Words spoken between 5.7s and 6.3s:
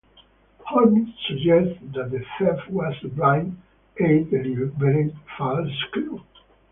clue.